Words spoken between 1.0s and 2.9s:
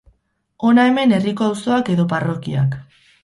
herriko auzoak edo parrokiak